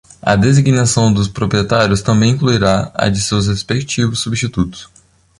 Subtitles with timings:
[0.19, 4.89] A designação dos proprietários também incluirá a de seus respectivos substitutos.